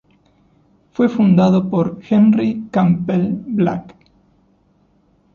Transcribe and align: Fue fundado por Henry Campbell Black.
Fue 0.93 1.09
fundado 1.09 1.69
por 1.69 1.99
Henry 2.09 2.63
Campbell 2.71 3.37
Black. 3.45 3.95